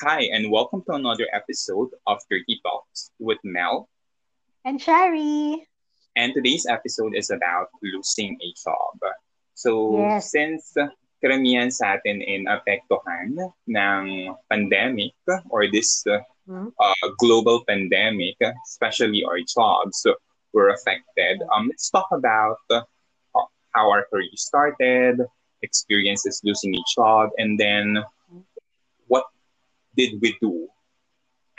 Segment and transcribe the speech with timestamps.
[0.00, 3.88] Hi, and welcome to another episode of Dirty Talks with Mel.
[4.64, 5.66] And Sherry.
[6.16, 8.96] And today's episode is about losing a job.
[9.54, 10.30] So, Yes.
[10.32, 10.74] since
[11.22, 13.36] karamihan sa atin in apektuhan
[13.68, 14.04] ng
[14.48, 15.12] pandemic
[15.50, 16.20] or this uh,
[16.50, 16.74] Hmm?
[16.82, 18.34] uh, global pandemic,
[18.66, 20.02] especially our jobs
[20.50, 22.82] were affected, um, let's talk about uh,
[23.70, 25.22] how our career started,
[25.62, 28.02] experiences losing a job, and then
[30.00, 30.64] did we do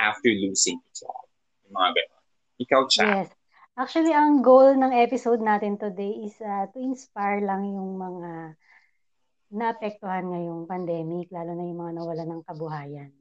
[0.02, 1.22] after losing a job?
[1.70, 2.23] Yung mga ganun.
[2.58, 3.02] Ikaw, Cha.
[3.05, 3.30] Yes.
[3.77, 8.58] Actually, ang goal ng episode natin today is uh, to inspire lang yung mga
[9.54, 13.12] naapektuhan ngayong pandemic, lalo na yung mga nawala ng kabuhayan.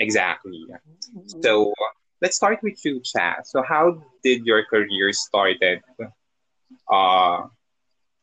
[0.00, 0.64] Exactly.
[1.12, 1.42] Mhm.
[1.44, 1.76] So
[2.24, 3.44] let's start with you, Cha.
[3.44, 5.84] So how did your career started
[6.88, 7.44] uh,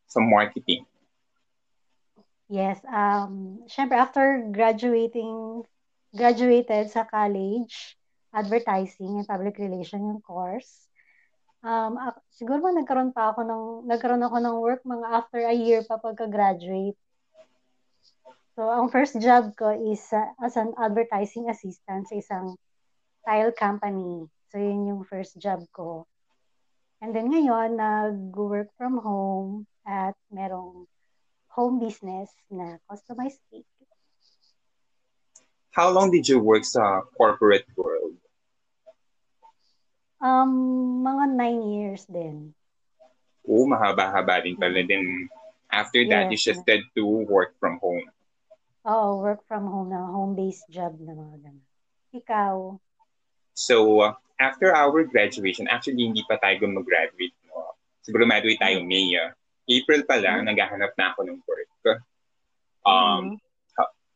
[0.07, 0.87] sa marketing?
[2.47, 2.79] Yes.
[2.87, 5.67] Um, syempre, after graduating,
[6.15, 7.97] graduated sa college,
[8.31, 10.87] advertising and public relation yung course.
[11.65, 15.55] Um, ak- siguro man nagkaroon pa ako ng, nagkaroon ako ng work mga after a
[15.55, 16.97] year pa pagka-graduate.
[18.57, 22.57] So, ang first job ko is uh, as an advertising assistant sa isang
[23.21, 24.25] tile company.
[24.49, 26.09] So, yun yung first job ko.
[26.97, 30.89] And then ngayon, nag-work from home at merong
[31.53, 33.69] home business na customized cake.
[35.77, 38.17] How long did you work sa corporate world?
[40.17, 42.57] Um, mga nine years din.
[43.45, 45.29] Oo, mahaba-haba din pala din.
[45.69, 46.49] After that, you Yes.
[46.49, 48.09] shifted to work from home.
[48.89, 51.61] Oo, work from home na home-based job na mga ganun.
[52.09, 52.55] Ikaw?
[53.53, 57.37] So, uh, after our graduation, actually, hindi pa tayo gumag-graduate.
[57.53, 57.77] No?
[58.01, 59.13] So, graduate tayo May.
[59.13, 59.29] ah.
[59.69, 62.01] April pa lang, naghahanap na ako ng work.
[62.81, 63.45] Um, Mhm.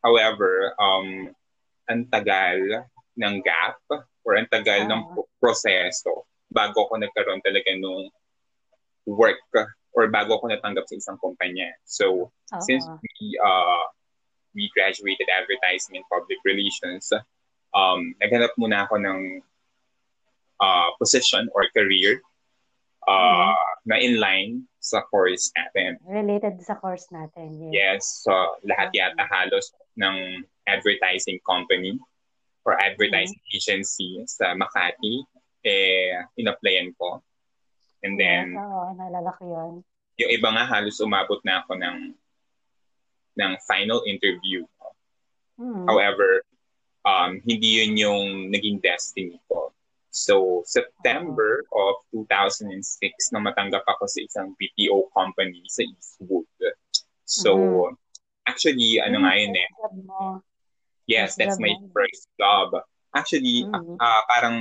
[0.01, 1.29] However, um,
[1.91, 2.87] ang tagal
[3.19, 3.77] ng gap
[4.23, 5.09] or ang tagal ng Ah.
[5.11, 8.07] pro- proseso bago ako nagkaroon talaga nung
[9.07, 9.39] work
[9.91, 11.67] or bago ako natanggap sa isang kumpanya.
[11.83, 12.63] So, Oo.
[12.63, 13.83] since we uh,
[14.55, 17.11] we graduated advertising and public relations,
[17.71, 19.19] um, naghanap muna ako ng
[20.59, 22.19] uh, position or career
[23.07, 25.97] uh, na in line sa course natin.
[26.07, 27.57] Related sa course natin.
[27.67, 27.71] Yes.
[27.71, 28.31] Yes, so
[28.63, 31.97] lahat yata halos ng advertising company
[32.65, 35.25] or advertising agency sa Makati,
[35.65, 37.21] eh, in-applyan ko.
[38.01, 39.73] And then, oo, naalala ko yun.
[40.21, 41.97] yung iba nga halos umabot na ako ng
[43.37, 44.65] ng final interview.
[45.57, 45.85] Mhm.
[45.89, 46.45] However,
[47.05, 49.73] um, hindi yun yung naging destiny ko.
[50.11, 56.51] So, September of 2006 na matanggap ako sa isang BPO company sa Eastwood.
[57.23, 57.95] So,
[58.43, 59.69] actually, ano Yun nga yun eh.
[61.11, 62.71] Yes, that's my first job.
[63.11, 63.99] Actually, Mhm.
[63.99, 64.57] ah, parang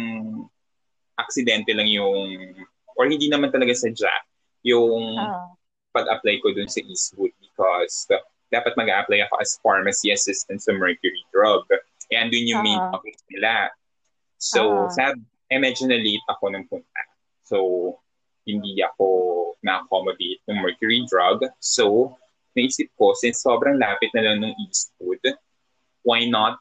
[1.15, 2.59] aksidente lang yung,
[2.99, 4.11] or hindi naman talaga sadya,
[4.67, 5.55] yung Oo.
[5.95, 8.19] pag-apply ko dun sa Eastwood because uh,
[8.51, 11.63] dapat mag-apply ako as pharmacy assistant sa Mercury Drug.
[12.11, 12.99] Eh, andun yung main Oo.
[12.99, 13.71] office nila.
[14.43, 14.91] So, Oo.
[14.91, 15.15] sab,
[15.47, 17.03] eh, medyo na late ako nang punta.
[17.47, 17.57] So,
[18.43, 19.07] hindi ako
[19.63, 21.47] na-accommodate ng Mercury Drug.
[21.63, 22.17] So,
[22.59, 25.23] naisip ko, since sobrang lapit na lang ng Eastwood,
[26.03, 26.59] why not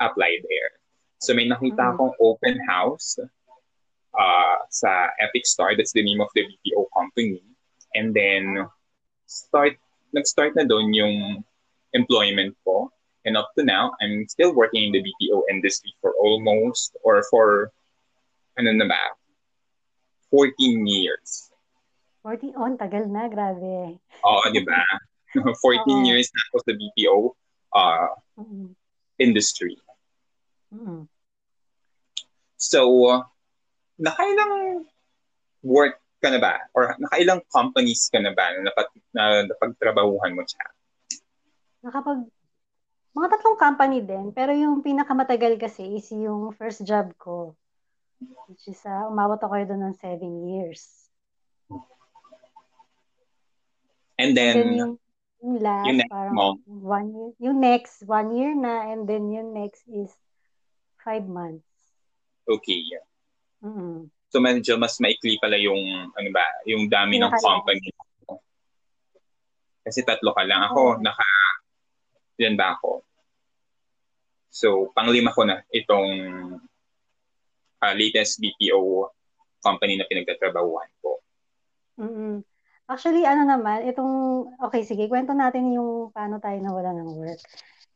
[0.00, 0.70] apply there?
[1.22, 1.90] So, may nakita Mhm.
[1.94, 3.14] akong open house
[4.12, 5.76] uh, sa Epic Star.
[5.78, 7.42] That's the name of the BPO company.
[7.94, 8.66] And then,
[9.26, 9.78] start
[10.12, 11.44] nag-start na doon yung
[11.96, 12.92] employment ko.
[13.24, 17.70] And up to now, I'm still working in the BPO industry for almost, or for,
[18.58, 19.02] ano na ba,
[20.28, 21.48] 14 years.
[22.26, 23.96] 40 on, tagal na, grabe.
[24.26, 24.82] Oo, di ba?
[25.64, 26.04] 14 Oo.
[26.04, 27.16] years na ako sa BPO
[27.72, 28.08] uh,
[29.18, 29.78] Industry.
[30.72, 31.06] Mhm.
[32.56, 32.80] So,
[33.98, 34.86] nakailang
[35.66, 36.62] work ka na ba?
[36.74, 40.66] Or nakailang companies ka na ba na, napat, na napagtrabahuhan mo siya?
[41.82, 42.22] Nakapag,
[43.12, 47.58] mga tatlong company din, pero yung pinakamatagal kasi is yung first job ko.
[48.46, 51.10] Which is, uh, umabot ako doon ng seven years.
[54.22, 54.92] And then, then yung,
[55.42, 56.48] yung last, yung next parang mo?
[56.66, 57.30] one year.
[57.42, 60.10] Yung next, one year na, and then yung next is
[61.02, 61.66] five months.
[62.46, 62.82] okay.
[63.62, 64.10] Mm.
[64.32, 65.78] So medyo mas maikli pala yung
[66.14, 67.90] ano ba, yung dami ng Pinaka- company.
[69.82, 70.98] Kasi tatlo ka lang ako, Oo.
[71.02, 71.26] naka
[72.38, 73.02] ilan ba ako?
[74.50, 76.10] So panglima ko na itong
[77.82, 79.10] ah, latest BPO
[79.62, 81.18] company na pinagtatrabahuhan ko.
[81.98, 82.42] Mm-mm.
[82.90, 84.12] Actually, ano naman, itong,
[84.58, 87.40] okay, sige, kwento natin yung paano tayo nawala ng work.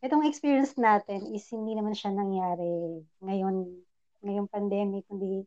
[0.04, 3.66] itong experience natin is hindi naman siya nangyari ngayon,
[4.22, 5.42] ngayong pandemic, kundi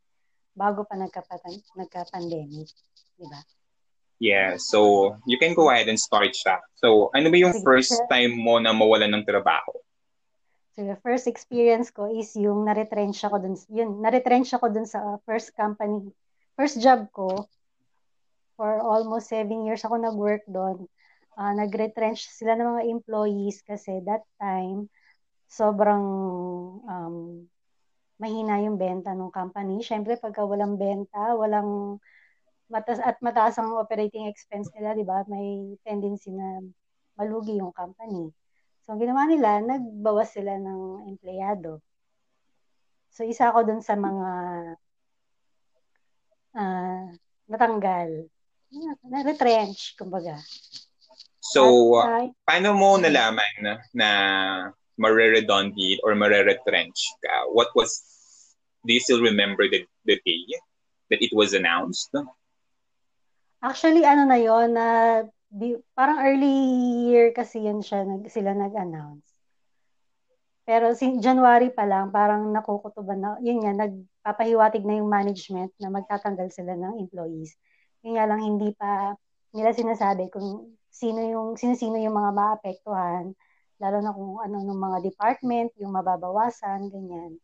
[0.51, 2.67] bago pa nagkapatan, nagka-pandemic.
[3.15, 3.39] Di ba?
[4.19, 6.59] Yeah, so you can go ahead and start siya.
[6.75, 9.71] So, ano ba yung Sige, first time mo na mawalan ng trabaho?
[10.75, 15.23] So, the first experience ko is yung na-retrench ako dun, yun, na-retrench ako dun sa
[15.23, 16.11] first company,
[16.59, 17.47] first job ko.
[18.59, 20.83] For almost seven years ako nag-work doon.
[21.39, 24.91] Uh, nag-retrench sila ng mga employees kasi that time,
[25.47, 26.03] sobrang
[26.83, 27.47] um,
[28.19, 29.79] mahina yung benta ng company.
[29.79, 32.03] Siyempre, pagka walang benta, walang
[32.67, 35.23] matas at mataas ang operating expense nila, 'di ba?
[35.31, 36.59] May tendency na
[37.15, 38.29] malugi yung company.
[38.83, 41.79] So, ang ginawa nila, nagbawas sila ng empleyado.
[43.15, 44.29] So, isa ako dun sa mga
[46.59, 47.07] uh,
[47.49, 48.29] natanggal.
[49.05, 50.37] Na-retrench, kumbaga.
[51.41, 54.09] So, uh, paano mo nalaman na, na
[55.01, 57.49] mare-redundant or mare-retrench ka?
[57.49, 57.97] What was,
[58.85, 60.45] do you still remember the, the day
[61.09, 62.13] that it was announced?
[63.59, 64.87] Actually, ano na yon na
[65.49, 66.53] di, parang early
[67.09, 69.25] year kasi yun siya, nag, sila nag-announce.
[70.69, 75.89] Pero sin January pa lang, parang nakukutuban na, yun nga, nagpapahiwatig na yung management na
[75.89, 77.57] magtatanggal sila ng employees.
[78.03, 79.15] Yun nga lang, hindi pa
[79.51, 83.35] nila sinasabi kung sino yung, sino-sino yung mga maapektuhan,
[83.79, 87.39] lalo na kung ano ng mga department, yung mababawasan, ganyan.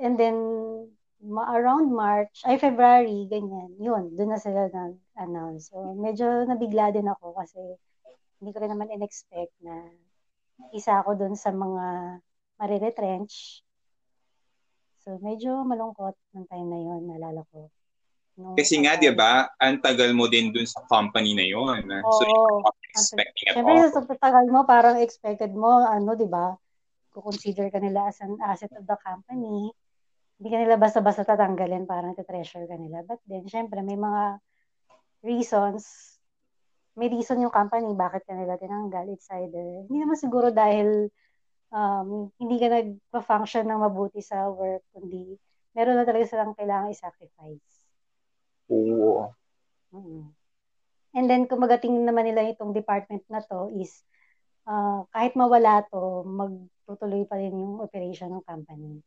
[0.00, 0.36] And then,
[1.28, 5.70] around March, ay February, ganyan, yun, doon na sila nag-announce.
[5.70, 7.60] So, medyo nabigla din ako kasi
[8.40, 9.84] hindi ko rin naman in-expect na
[10.72, 11.84] isa ako doon sa mga
[12.56, 13.60] mariretrench.
[15.04, 17.68] So, medyo malungkot ng time na yun, naalala ko.
[18.56, 21.82] Kasi nga, di ba, ang tagal mo din dun sa company na yun.
[21.86, 23.92] Oo, so, you're not expecting at Siyempre, all.
[23.92, 26.54] sa tagal mo, parang expected mo, ano, di ba,
[27.10, 29.74] kukonsider ka nila as an asset of the company
[30.40, 33.04] hindi ka nila basta-basta tatanggalin, parang treasure ka nila.
[33.04, 34.40] But then, syempre, may mga
[35.20, 36.16] reasons,
[36.96, 39.04] may reason yung company bakit ka nila tinanggal.
[39.12, 41.12] It's either, hindi naman siguro dahil
[41.76, 45.36] um, hindi ka nagpa-function ng mabuti sa work, kundi
[45.76, 47.79] meron na talaga silang kailangan i-sacrifice.
[48.70, 49.34] Oo.
[49.90, 50.22] Mm-hmm.
[51.10, 54.06] And then, kung magating naman nila itong department na to is,
[54.70, 59.02] uh, kahit mawala to, magtutuloy pa rin yung operation ng company.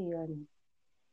[0.00, 0.48] Yun.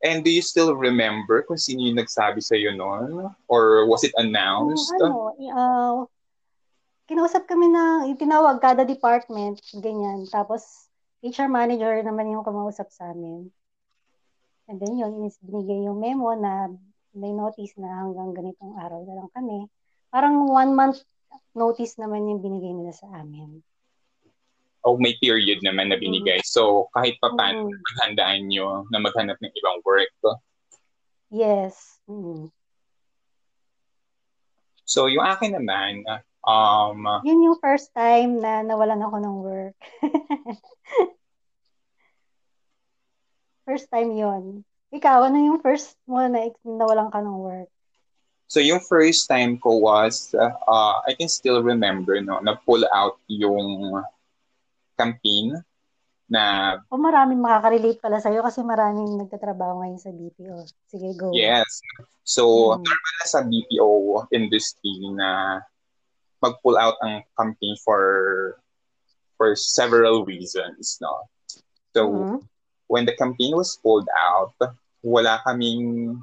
[0.00, 3.28] And do you still remember kung sino yung nagsabi sa iyo noon?
[3.50, 4.94] Or was it announced?
[5.02, 5.96] Um, ano, uh,
[7.10, 10.24] kinausap kami na itinawag kada department, ganyan.
[10.30, 10.88] Tapos,
[11.20, 13.50] HR manager naman yung kumausap sa amin.
[14.68, 16.68] And then yun, binigay yung memo na
[17.16, 19.58] may notice na hanggang ganitong araw na lang kami.
[20.12, 21.00] Parang one month
[21.56, 23.64] notice naman yung binigay nila sa amin
[24.88, 26.40] o may period naman na binigay.
[26.40, 26.54] Mm-hmm.
[26.54, 27.82] So, kahit pa paano, mm-hmm.
[27.84, 30.12] maghandaan nyo na maghanap ng ibang work.
[31.28, 32.00] Yes.
[32.08, 32.48] Mm-hmm.
[34.88, 36.08] So, yung akin naman,
[36.48, 37.04] um...
[37.20, 39.76] Yun yung first time na nawalan ako ng work.
[43.68, 47.68] first time yon Ikaw, ano yung first mo na nawalan ka ng work?
[48.48, 53.92] So, yung first time ko was, uh, I can still remember, no, na-pull out yung
[54.96, 55.60] campaign
[56.32, 56.76] na...
[56.88, 60.64] O maraming makaka-relate pala sa'yo kasi maraming nagtatrabaho ngayon sa BPO.
[60.88, 61.28] Sige, go.
[61.36, 61.84] Yes.
[62.24, 62.88] So, hmm.
[62.88, 63.88] normal na sa BPO
[64.32, 65.60] industry na
[66.40, 68.02] mag-pull out ang campaign for
[69.36, 71.28] for several reasons, no?
[71.92, 72.38] So, mm-hmm.
[72.88, 74.56] When the campaign was pulled out,
[75.04, 76.18] wala kaming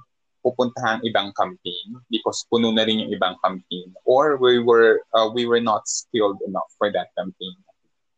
[0.45, 5.49] pupuntahan ibang campaign because puno na rin yung ibang campaign or we were uh, we
[5.49, 7.57] were not skilled enough for that campaign.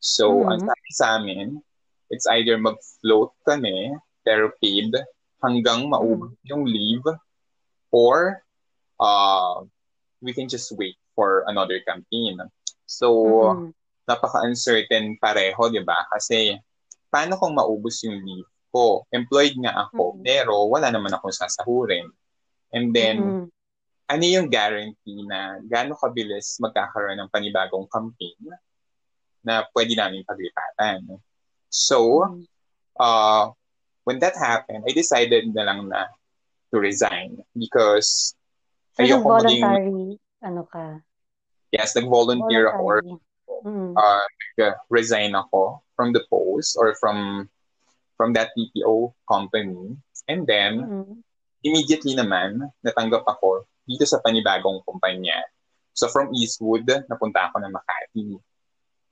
[0.03, 0.51] So, mm-hmm.
[0.51, 1.47] ang sabi sa amin,
[2.13, 4.93] it's either mag-float kami, pero paid,
[5.41, 6.47] hanggang maubos mm-hmm.
[6.47, 7.07] yung leave,
[7.89, 8.43] or
[9.01, 9.65] uh,
[10.21, 12.37] we can just wait for another campaign.
[12.85, 13.69] So, mm-hmm.
[14.05, 16.05] napaka-uncertain pareho, di ba?
[16.13, 16.55] Kasi,
[17.07, 19.07] paano kung maubos yung leave ko?
[19.11, 20.23] Employed nga ako, mm-hmm.
[20.23, 22.07] pero wala naman akong sasahurin.
[22.71, 23.45] And then, mm-hmm.
[24.07, 28.39] ano yung guarantee na gaano kabilis magkakaroon ng panibagong campaign
[29.43, 31.19] na pwede namin paglipatan.
[31.67, 32.43] So, mm.
[32.99, 33.51] uh,
[34.07, 36.07] when that happened, I decided na lang na
[36.71, 38.35] to resign because
[38.95, 40.99] so, ayoko maging, ano ka?
[41.71, 42.99] Yes, nag-volunteer ako or
[43.63, 43.93] mm.
[43.97, 44.25] uh,
[44.89, 47.49] resign ako from the post or from
[48.17, 49.95] from that PPO company.
[50.27, 51.13] And then, mm-hmm.
[51.63, 55.37] immediately naman, natanggap ako dito sa panibagong kumpanya.
[55.93, 58.27] So from Eastwood, napunta ako ng Makati.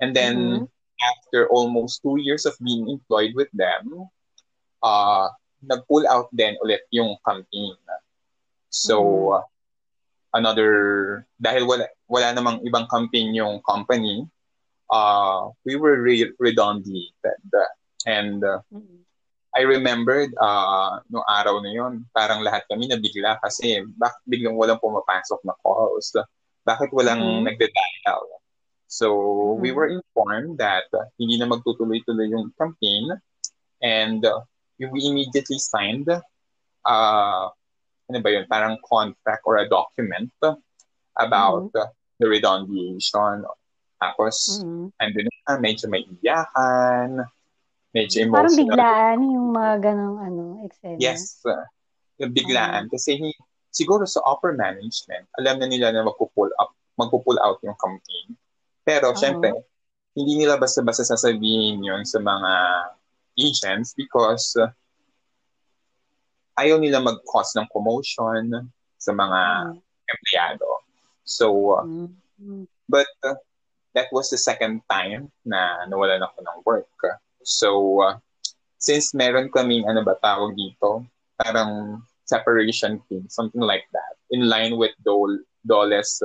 [0.01, 0.65] And then, mm-hmm.
[0.99, 4.09] after almost two years of being employed with them,
[4.83, 5.29] uh,
[5.63, 7.79] nag-pull out din ulit yung campaign.
[8.67, 10.35] So, mm-hmm.
[10.35, 10.71] another,
[11.39, 14.27] dahil wala, wala namang ibang campaign yung company,
[14.91, 17.15] uh, we were re- redundant.
[18.05, 19.01] And uh, mm-hmm.
[19.55, 24.83] I remembered uh, no araw na yon parang lahat kami nabigla kasi bakit biglang walang
[24.83, 26.11] pumapasok na calls?
[26.67, 27.45] Bakit walang mm-hmm.
[27.47, 28.25] nagda-dial?
[28.85, 29.61] So, mm-hmm.
[29.63, 33.09] we were informed that uh, hindi na magtutuloy-tuloy yung campaign
[33.81, 34.43] and uh,
[34.77, 36.11] we immediately signed
[36.85, 37.45] uh,
[38.05, 40.29] ano ba yun, parang contract or a document
[41.17, 41.81] about mm-hmm.
[41.81, 41.89] uh,
[42.19, 43.47] the redundation.
[43.99, 45.01] Tapos, mm-hmm.
[45.01, 47.23] andun na, medyo may iyakan,
[47.95, 48.35] medyo emotional.
[48.35, 50.99] Parang biglaan yung mga ganong ano, etc.
[50.99, 51.63] Yes, uh,
[52.19, 52.87] yung biglaan.
[52.87, 52.93] Mm-hmm.
[52.93, 53.11] Kasi
[53.71, 58.35] siguro sa upper management, alam na nila na magpo-pull up, magpo-pull out yung campaign.
[58.83, 59.19] Pero, uh-huh.
[59.19, 59.51] syempre,
[60.15, 62.51] hindi nila basta-basta sasabihin yun sa mga
[63.35, 64.71] agents because uh,
[66.55, 69.39] ayaw nila mag-cause ng promotion sa mga
[69.71, 70.11] uh-huh.
[70.11, 70.67] empleyado.
[71.27, 71.45] So,
[71.79, 72.63] uh, uh-huh.
[72.87, 73.35] but uh,
[73.95, 76.91] that was the second time na nawalan ako ng work.
[77.41, 78.15] So, uh,
[78.77, 81.07] since meron kaming, ano ba tawag dito,
[81.39, 86.21] parang separation fee, something like that, in line with Dole, Dole's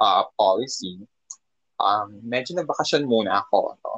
[0.00, 1.00] uh, policy,
[1.78, 3.78] um, medyo nagbakasyon muna ako.
[3.80, 3.94] No?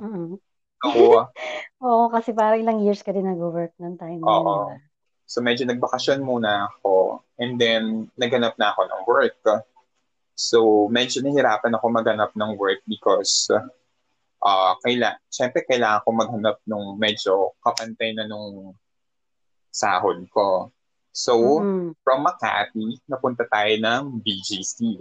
[0.00, 0.34] mm-hmm.
[0.82, 1.28] so,
[1.86, 4.22] Oo, kasi parang ilang years ka din nag-work ng time.
[4.22, 4.72] Oo.
[4.72, 4.90] Diba?
[5.32, 9.40] So medyo nagbakasyon muna ako and then naghanap na ako ng work.
[10.34, 13.48] So medyo nahirapan ako maghanap ng work because
[14.42, 18.74] uh, kaila, syempre kailangan ko maghanap ng medyo kapantay na nung
[19.72, 20.68] sahod ko.
[21.12, 22.00] So, mm-hmm.
[22.00, 25.00] from Makati, napunta tayo ng BGC.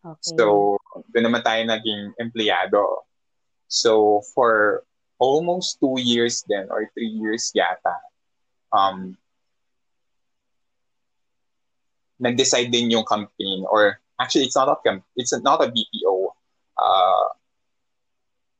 [0.00, 0.32] Okay.
[0.36, 0.76] So,
[1.12, 3.04] doon naman tayo naging empleyado.
[3.68, 4.84] So, for
[5.20, 8.00] almost two years then, or three years yata,
[8.72, 9.12] um,
[12.20, 16.14] nag-decide din yung campaign, or actually, it's not a, it's not a BPO
[16.78, 17.28] uh,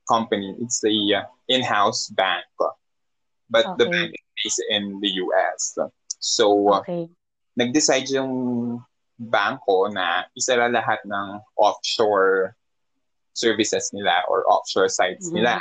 [0.09, 0.57] company.
[0.61, 2.45] It's a uh, in-house bank.
[3.51, 3.75] But okay.
[3.79, 5.79] the bank is based in the US.
[6.19, 7.09] So, uh, okay.
[7.57, 8.83] nag-decide yung
[9.19, 12.55] bangko na isara lahat ng offshore
[13.35, 15.43] services nila or offshore sites mm-hmm.
[15.43, 15.59] nila.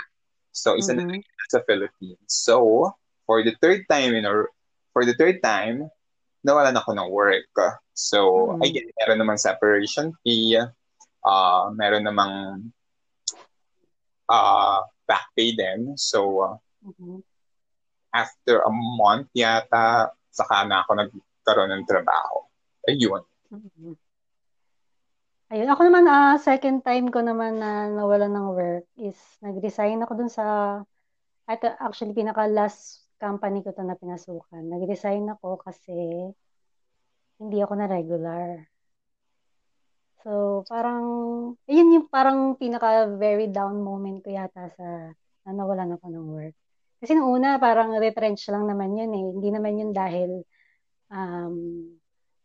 [0.52, 1.22] So, isa mm-hmm.
[1.22, 2.28] na sa Philippines.
[2.28, 2.92] So,
[3.26, 4.50] for the third time in or
[4.94, 5.90] for the third time,
[6.42, 7.50] nawalan ako ng work.
[7.98, 8.62] So, mm-hmm.
[8.62, 10.62] again, meron namang separation fee,
[11.26, 12.34] uh, meron namang
[14.30, 15.98] uh, back pay din.
[15.98, 17.26] So, uh, mm-hmm.
[18.14, 22.46] after a month yata, saka na ako nagkaroon ng trabaho.
[22.86, 23.26] Ayun.
[23.50, 23.94] Mm-hmm.
[25.48, 30.14] Ayun, ako naman, uh, second time ko naman na nawalan ng work is nag-resign ako
[30.22, 30.46] dun sa,
[31.50, 34.70] at actually, pinaka last company ko to na pinasukan.
[34.70, 36.30] Nag-resign ako kasi
[37.38, 38.48] hindi ako na regular.
[40.26, 41.04] So, parang,
[41.70, 45.14] yun yung parang pinaka very down moment ko yata sa
[45.48, 46.56] na nawalan ako ng work.
[47.00, 49.24] Kasi nung una, parang retrench lang naman yun eh.
[49.38, 50.44] Hindi naman yun dahil
[51.14, 51.56] um,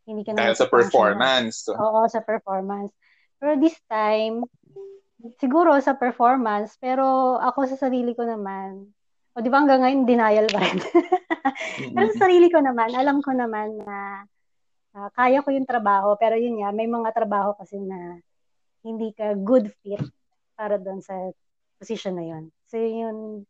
[0.07, 1.67] hindi ka Dahil sa performance.
[1.73, 2.95] Oo, sa performance.
[3.43, 4.47] Pero this time,
[5.43, 8.87] siguro sa performance, pero ako sa sarili ko naman,
[9.33, 10.79] o di ba hanggang ngayon, denial pa rin.
[11.97, 14.29] pero sa sarili ko naman, alam ko naman na
[14.97, 18.21] uh, kaya ko yung trabaho, pero yun nga, may mga trabaho kasi na
[18.83, 20.03] hindi ka good fit
[20.59, 21.15] para doon sa
[21.79, 22.45] position na yun.
[22.69, 23.47] So yun,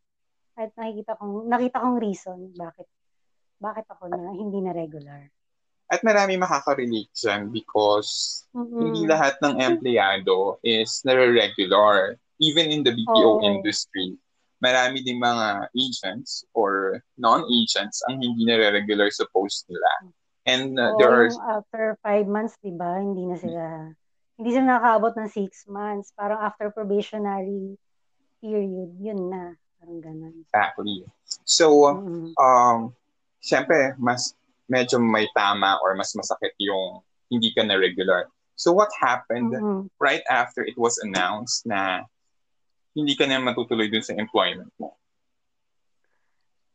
[0.56, 2.88] at nakikita kong, nakita kong reason bakit
[3.62, 5.30] bakit ako na hindi na regular.
[5.92, 8.80] At marami makaka-relate dyan because mm-hmm.
[8.80, 12.16] hindi lahat ng empleyado is nare-regular.
[12.42, 13.44] Even in the BPO oh.
[13.44, 14.16] industry,
[14.58, 20.10] marami ding mga agents or non-agents ang hindi nare-regular sa post nila.
[20.46, 21.30] And uh, oh, there are...
[21.30, 23.64] After five months, di ba, hindi na sila...
[24.38, 26.10] Hindi sila nakakaabot ng six months.
[26.18, 27.78] Parang after probationary
[28.42, 29.54] period, yun na.
[29.78, 30.34] Parang ganun.
[30.50, 31.06] Exactly.
[31.46, 32.34] So, mm-hmm.
[32.40, 32.96] um,
[33.38, 34.34] syempre, mas
[34.66, 38.26] medyo may tama or mas masakit yung hindi ka na regular.
[38.56, 39.90] So what happened mm-hmm.
[39.98, 42.06] right after it was announced na
[42.94, 44.94] hindi ka na matutuloy dun sa employment mo?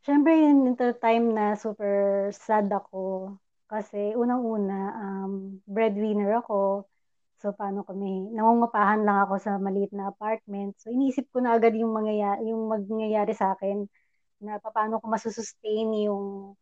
[0.04, 3.34] Siyempre, yun yung time na super sad ako.
[3.68, 6.88] Kasi unang-una, um, breadwinner ako.
[7.38, 10.74] So, paano kami, nangungupahan lang ako sa maliit na apartment.
[10.80, 13.86] So, inisip ko na agad yung, mangyayari, yung mangyayari sa akin
[14.42, 16.56] na paano ko masusustain yung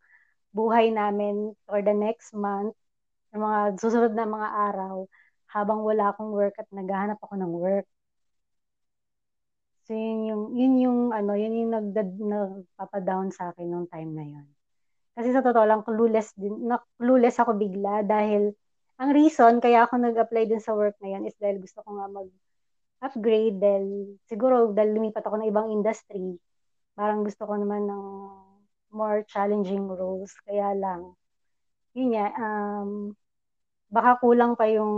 [0.52, 2.74] buhay namin for the next month,
[3.32, 5.06] ng mga susunod na mga araw,
[5.52, 7.86] habang wala akong work at naghahanap ako ng work.
[9.86, 11.86] So, yun yung, yun yung, ano, yun yung nag,
[12.18, 14.55] nagpapadown sa akin nung time na yun.
[15.16, 18.52] Kasi sa totoo lang, clueless, din, na, clueless ako bigla dahil
[19.00, 22.06] ang reason kaya ako nag-apply din sa work na yun is dahil gusto ko nga
[22.08, 26.36] mag-upgrade dahil siguro dahil lumipat ako ng ibang industry,
[26.92, 28.04] parang gusto ko naman ng
[28.92, 30.32] more challenging roles.
[30.44, 31.16] Kaya lang,
[31.96, 33.16] yun nga, um,
[33.88, 34.92] baka kulang pa yung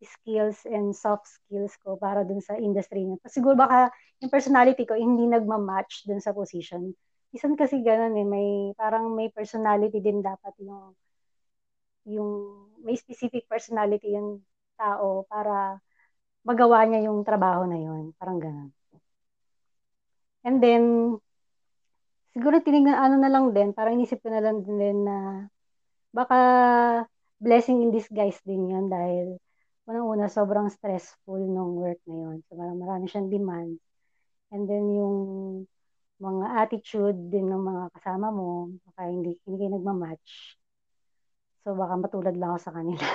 [0.00, 3.20] skills and soft skills ko para dun sa industry niya.
[3.28, 6.92] Siguro baka yung personality ko hindi nagma-match dun sa position.
[7.30, 10.94] Isan kasi ganun eh, may parang may personality din dapat yung
[12.08, 12.30] yung
[12.82, 14.42] may specific personality yung
[14.74, 15.78] tao para
[16.42, 18.10] magawa niya yung trabaho na yun.
[18.16, 18.70] Parang ganun.
[20.40, 20.84] And then,
[22.32, 25.46] siguro tinignan ano na lang din, parang inisip ko na lang din na
[26.16, 26.38] baka
[27.38, 29.36] blessing in disguise din yun dahil
[29.84, 32.36] unang-una, sobrang stressful nung work na yun.
[32.46, 33.72] So, marami, marami siyang demand.
[34.54, 35.16] And then, yung
[36.20, 40.60] mga attitude din ng mga kasama mo, baka hindi, hindi kayo nagmamatch.
[41.64, 43.06] So, baka matulad lang ako sa kanila.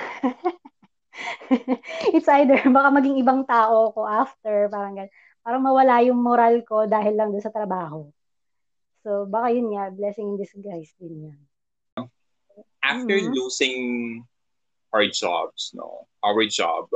[2.14, 5.14] It's either, baka maging ibang tao ko after, parang ganun.
[5.46, 8.10] Parang mawala yung moral ko dahil lang doon sa trabaho.
[9.06, 11.40] So, baka yun nga, blessing in disguise din yan.
[12.82, 13.34] After mm-hmm.
[13.34, 13.78] losing
[14.90, 16.10] our jobs, no?
[16.22, 16.90] Our job.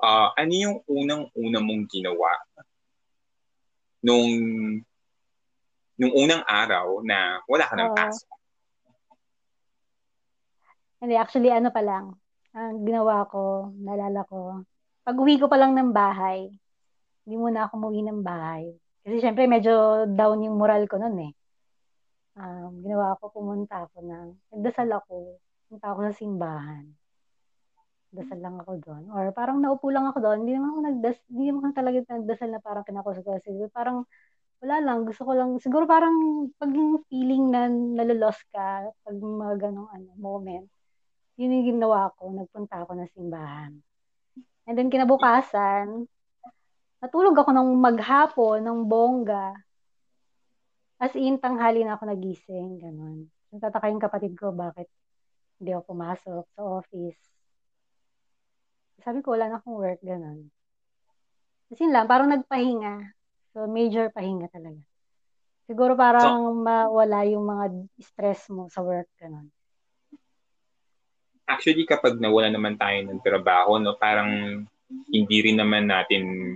[0.00, 2.32] Uh, ano yung unang-una mong ginawa
[4.04, 4.28] nung
[5.94, 8.30] nung unang araw na wala ka ng uh, pasok?
[11.04, 12.16] Hindi, actually, ano pa lang.
[12.54, 14.64] Ang ginawa ko, nalala ko,
[15.04, 16.48] pag uwi ko pa lang ng bahay,
[17.24, 18.72] hindi muna ako umuwi ng bahay.
[19.04, 21.32] Kasi syempre, medyo down yung moral ko noon eh.
[22.34, 26.88] Um, ginawa ko, pumunta ako na, nagdasal ako, punta ako sa simbahan
[28.14, 29.02] dasal lang ako doon.
[29.10, 32.60] Or parang naupo lang ako doon, hindi naman ako nagdas, hindi naman talaga nagdasal na
[32.62, 33.26] parang kinakusap
[33.74, 34.06] Parang
[34.62, 36.14] wala lang, gusto ko lang, siguro parang
[36.58, 40.68] pag yung feeling na nalolos ka, pag mga ganong ano, moment,
[41.38, 43.72] yun yung ginawa ko, nagpunta ako ng simbahan.
[44.68, 46.06] And then kinabukasan,
[47.02, 49.52] natulog ako ng maghapon, ng bongga.
[51.02, 53.28] As in, tanghali na ako nagising, ganun.
[53.50, 54.88] Nagtataka yung kapatid ko, bakit
[55.58, 57.34] hindi ako pumasok sa office
[59.04, 60.48] sabi ko, wala na akong work, ganun.
[61.68, 63.12] Kasi lang, parang nagpahinga.
[63.54, 64.82] So, major pahinga talaga.
[65.70, 67.64] Siguro parang so, mawala yung mga
[68.02, 69.46] stress mo sa work, ganun.
[71.46, 74.60] Actually, kapag nawala naman tayo ng trabaho, no, parang
[75.08, 76.52] hindi rin naman natin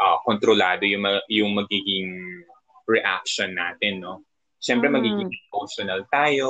[0.00, 2.40] uh, kontrolado yung, yung magiging
[2.88, 4.24] reaction natin, no?
[4.58, 4.94] Siyempre, mm.
[4.96, 6.48] magiging emotional tayo,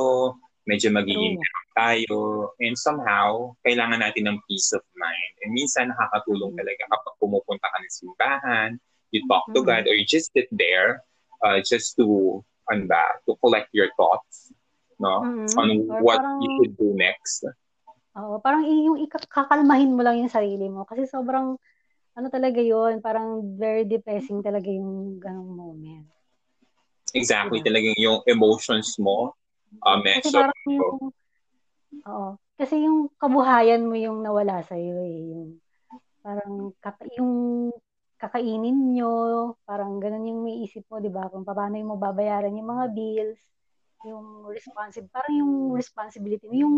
[0.70, 1.74] medyo magiging True.
[1.74, 2.18] tayo,
[2.62, 5.32] and somehow, kailangan natin ng peace of mind.
[5.42, 6.62] And minsan, nakakatulong mm-hmm.
[6.62, 8.70] talaga kapag pumupunta ka ng simbahan,
[9.12, 9.68] you talk to mm-hmm.
[9.68, 11.04] God, or you just sit there,
[11.44, 12.40] uh, just to,
[12.72, 14.50] ano ba, to collect your thoughts,
[14.96, 15.22] no?
[15.22, 15.58] Mm-hmm.
[15.60, 17.44] On or what parang, you should do next.
[18.16, 20.88] Oo, parang yung kakalmahin mo lang yung sarili mo.
[20.88, 21.56] Kasi sobrang,
[22.12, 26.04] ano talaga yon parang very depressing talaga yung ganong moment.
[27.12, 27.66] Exactly, yeah.
[27.68, 29.36] talagang yung emotions mo,
[29.84, 31.12] uh, Kasi parang yung,
[32.08, 35.20] oo, kasi yung kabuhayan mo yung nawala sa iyo eh.
[35.32, 35.44] Yung,
[36.22, 36.72] parang
[37.18, 37.32] yung
[38.22, 39.12] kakainin nyo,
[39.66, 41.26] parang ganun yung may isip mo, di ba?
[41.26, 43.42] Kung paano yung mo babayaran yung mga bills,
[44.06, 46.76] yung responsive, parang yung responsibility mo, yung,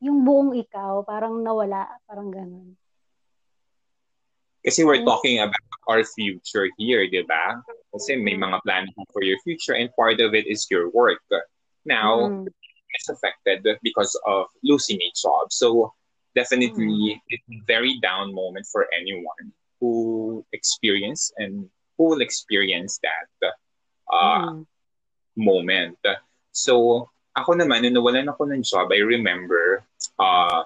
[0.00, 2.72] yung buong ikaw, parang nawala, parang ganun.
[4.64, 7.60] Kasi we're talking about our future here, di ba?
[7.92, 11.20] Kasi may mga plan for your future and part of it is your work
[11.84, 12.48] now mm.
[12.48, 15.52] is affected because of losing a job.
[15.52, 15.92] So
[16.32, 17.28] definitely mm.
[17.28, 19.52] it's a very down moment for anyone
[19.84, 19.92] who
[20.52, 21.68] experience and
[21.98, 23.28] who will experience that
[24.10, 24.66] uh, mm.
[25.36, 25.98] moment.
[26.50, 29.82] So ako naman, nung nawalan ako ng job, I remember
[30.18, 30.64] uh,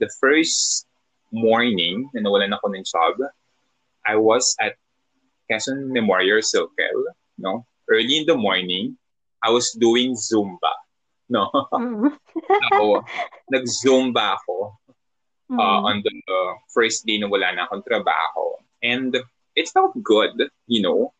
[0.00, 0.88] the first
[1.28, 3.20] morning na nawalan ako ng job,
[4.08, 4.80] I was at
[5.46, 7.68] Quezon Memorial Circle, no?
[7.86, 8.96] Early in the morning,
[9.44, 10.74] I was doing Zumba.
[11.28, 11.50] No?
[11.52, 12.10] Mm.
[12.72, 13.02] so,
[13.52, 14.74] nag-Zumba ako
[15.52, 15.86] uh, mm.
[15.86, 18.58] on the uh, first day na wala na akong trabaho.
[18.86, 19.10] And
[19.58, 20.38] it felt good,
[20.70, 21.10] you know.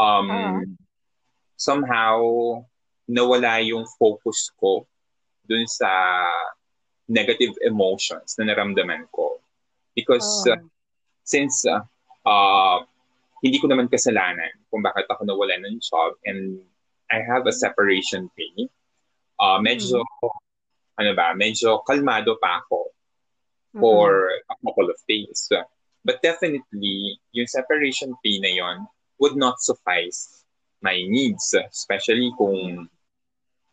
[0.00, 0.60] Um, uh.
[1.60, 2.16] Somehow,
[3.04, 4.88] nawala yung focus ko
[5.44, 5.90] dun sa
[7.10, 9.42] negative emotions na naramdaman ko.
[9.92, 10.54] Because oh.
[10.56, 10.62] uh,
[11.26, 11.82] since uh,
[12.24, 12.80] uh,
[13.42, 16.62] hindi ko naman kasalanan kung bakit ako nawala ng job and
[17.10, 18.70] I have a separation pay.
[19.40, 20.30] Uh, medyo, mm.
[21.02, 22.94] ano ba, medyo kalmado pa ako
[23.74, 24.46] for mm.
[24.46, 25.50] a couple of days.
[26.04, 28.88] But definitely, yung separation pay na yon
[29.20, 30.44] would not suffice
[30.80, 32.88] my needs, especially kung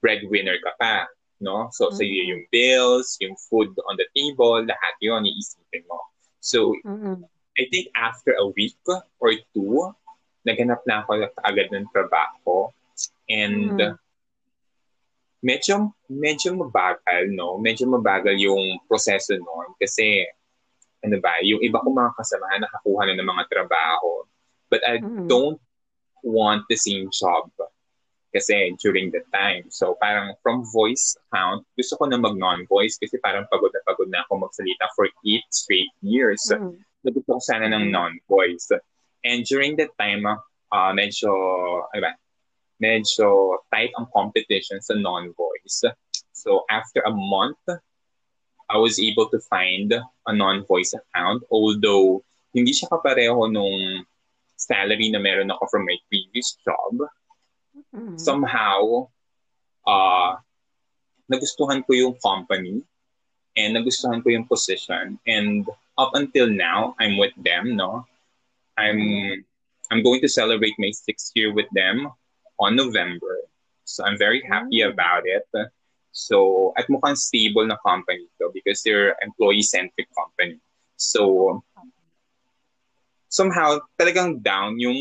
[0.03, 0.95] breadwinner ka pa.
[1.39, 1.71] No?
[1.71, 1.97] So, mm-hmm.
[1.97, 6.03] sa'yo yung bills, yung food on the table, lahat yun, iisipin mo.
[6.43, 7.23] So, mm-hmm.
[7.57, 8.77] I think after a week
[9.19, 9.95] or two,
[10.43, 12.71] naganap na ako agad ng trabaho.
[13.31, 13.95] And mm-hmm.
[15.43, 17.55] medyo, medyo mabagal, no?
[17.55, 20.27] Medyo mabagal yung proseso noon kasi
[21.05, 24.25] ano ba, yung iba kong mga kasamahan nakakuha na ng mga trabaho.
[24.67, 25.27] But I mm-hmm.
[25.29, 25.61] don't
[26.25, 27.47] want the same job
[28.35, 29.71] kasi during the time.
[29.71, 34.11] So parang from voice account, gusto ko na mag non-voice kasi parang pagod na pagod
[34.11, 36.43] na ako magsalita for eight straight years.
[36.51, 36.77] Mm-hmm.
[36.77, 38.69] So gusto ko sana ng non-voice.
[39.23, 41.31] And during that time, uh, medyo,
[41.95, 42.13] ano ba,
[42.77, 45.87] medyo tight ang competition sa non-voice.
[46.35, 47.63] So after a month,
[48.67, 54.03] I was able to find a non-voice account although hindi siya kapareho nung
[54.57, 57.05] salary na meron ako from my previous job.
[57.93, 58.17] Mm-hmm.
[58.17, 59.05] Somehow,
[59.85, 60.41] uh,
[61.29, 62.81] nagustuhan ko yung company
[63.53, 68.05] and nagustuhan ko yung position and up until now, I'm with them, no?
[68.77, 69.01] I'm
[69.89, 72.09] I'm going to celebrate my sixth year with them
[72.59, 73.41] on November.
[73.85, 74.93] So I'm very happy mm-hmm.
[74.93, 75.47] about it.
[76.17, 80.57] So, at mukhang stable na company to because they're employee-centric company.
[80.97, 81.61] So,
[83.29, 84.97] somehow, talagang down yung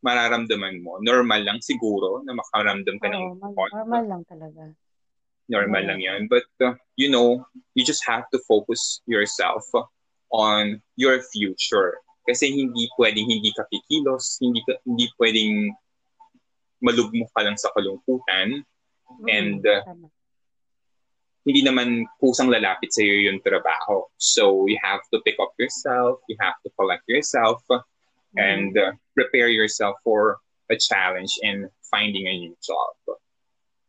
[0.00, 0.96] mararamdaman mo.
[1.04, 4.72] Normal lang siguro na makaramdam ka ng oh, Normal lang talaga.
[5.52, 5.88] Normal yeah.
[5.92, 6.20] lang yan.
[6.32, 7.44] But, uh, you know,
[7.76, 9.68] you just have to focus yourself
[10.32, 12.00] on your future.
[12.24, 15.76] Kasi hindi pwedeng hindi ka kikilos, hindi, ka, hindi pwedeng
[16.80, 18.64] malugmok ka lang sa kalungkutan.
[19.06, 19.84] Mm, and uh,
[21.46, 24.02] hindi naman kusang lalapit sa iyo yung trabaho.
[24.18, 28.36] So you have to pick up yourself, you have to collect yourself, mm-hmm.
[28.42, 32.98] and uh, prepare yourself for a challenge in finding a new job.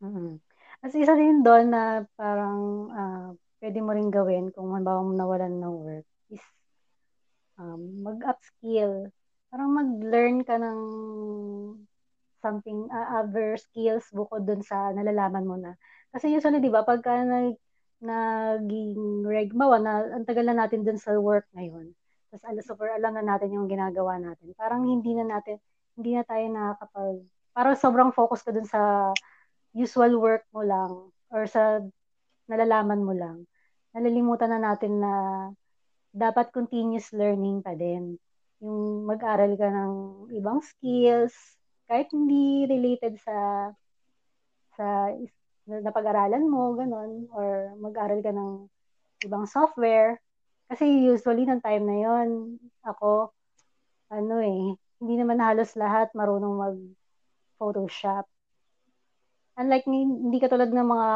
[0.06, 0.38] Mm-hmm.
[0.86, 2.62] As isa din doon na parang
[2.94, 6.46] uh, pwede mo rin gawin kung halimbawa mo nawalan ng work is
[7.58, 9.10] um, mag-upskill.
[9.50, 10.80] Parang mag-learn ka ng
[12.46, 15.74] something, uh, other skills bukod dun sa nalalaman mo na
[16.14, 17.56] kasi usually, di ba, pagka nag,
[18.04, 21.92] naging reg, bawa na ang tagal na natin dun sa work ngayon,
[22.30, 25.58] tapos alam, super alam na natin yung ginagawa natin, parang hindi na natin,
[25.98, 27.16] hindi na tayo nakakapag,
[27.58, 29.14] parang sobrang focus ka dun sa
[29.74, 30.92] usual work mo lang,
[31.34, 31.82] or sa
[32.48, 33.46] nalalaman mo lang.
[33.92, 35.14] Nalilimutan na natin na
[36.14, 38.16] dapat continuous learning pa din.
[38.64, 39.94] Yung mag-aral ka ng
[40.34, 41.34] ibang skills,
[41.86, 43.70] kahit hindi related sa
[44.78, 45.10] sa
[45.68, 48.72] na pag-aralan mo, ganun, or mag-aral ka ng
[49.28, 50.18] ibang software.
[50.72, 52.28] Kasi usually, ng time na yon
[52.84, 53.36] ako,
[54.12, 58.26] ano eh, hindi naman halos lahat marunong mag-Photoshop.
[59.60, 61.10] Unlike, hindi katulad ng mga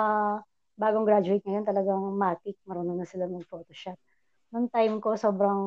[0.75, 3.95] bagong graduate ngayon, talagang matic, marunong na sila mag-Photoshop.
[4.51, 5.61] Noong time ko, sobrang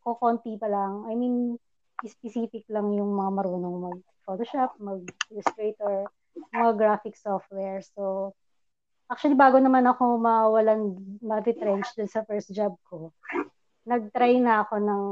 [0.00, 1.04] kukonti pa lang.
[1.10, 1.60] I mean,
[2.00, 6.08] specific lang yung mga marunong mag-Photoshop, mag-Illustrator,
[6.52, 7.80] mga graphic software.
[7.96, 8.32] So,
[9.08, 13.12] actually, bago naman ako mawalan, ma-retrench dun sa first job ko,
[13.88, 15.04] nag-try na ako ng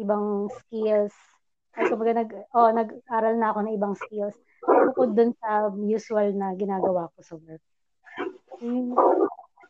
[0.00, 1.12] ibang skills.
[1.76, 4.36] Ay, kumbaga, nag, oh, nag-aral na ako ng ibang skills.
[4.64, 7.64] Bukod dun sa usual na ginagawa ko sa work.
[8.64, 8.96] Yun,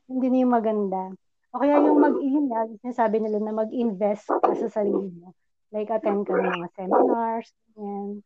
[0.07, 1.03] hindi na yung maganda.
[1.51, 5.35] O kaya yung mag, yun nga, sinasabi nila na mag-invest ka sa sarili mo.
[5.75, 8.23] Like, attend ka ng mga seminars, yan.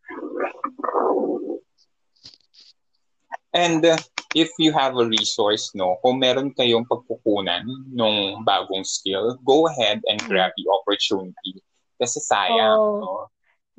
[3.50, 3.98] And uh,
[4.34, 9.98] if you have a resource, no, kung meron kayong pagkukunan ng bagong skill, go ahead
[10.06, 10.28] and mm.
[10.30, 11.58] grab the opportunity.
[11.98, 12.98] Kasi sayang, oh.
[13.02, 13.14] no?